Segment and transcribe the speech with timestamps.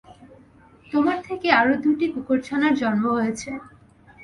[0.91, 3.49] তোমার থেকে আরো দুটি কুকুরছানার জন্ম হয়েছে।